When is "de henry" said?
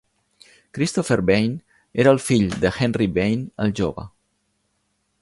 2.65-3.11